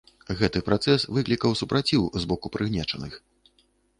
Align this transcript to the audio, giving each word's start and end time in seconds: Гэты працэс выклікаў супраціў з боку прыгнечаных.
Гэты 0.37 0.61
працэс 0.69 1.03
выклікаў 1.17 1.51
супраціў 1.61 2.09
з 2.23 2.31
боку 2.31 2.47
прыгнечаных. 2.57 3.13